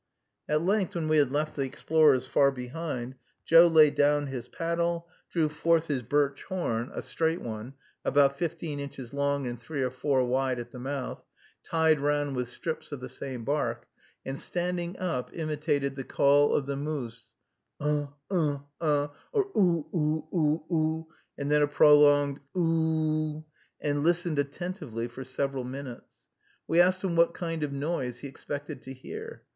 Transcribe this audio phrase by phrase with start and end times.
[0.49, 3.13] At length, when we had left the explorers far behind,
[3.45, 8.79] Joe laid down his paddle, drew forth his birch horn, a straight one, about fifteen
[8.79, 11.23] inches long and three or four wide at the mouth,
[11.63, 13.85] tied round with strips of the same bark,
[14.25, 17.27] and, standing up, imitated the call of the moose,
[17.79, 21.07] ugh ugh ugh, or oo oo oo oo,
[21.37, 23.45] and then a prolonged oo o o o o o o o,
[23.81, 26.23] and listened attentively for several minutes.
[26.67, 29.43] We asked him what kind of noise he expected to hear.